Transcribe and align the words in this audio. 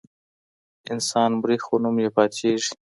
انسان 0.93 1.29
مري 1.41 1.57
خو 1.63 1.73
نوم 1.83 1.97
يې 2.03 2.09
پاتيږي. 2.15 2.71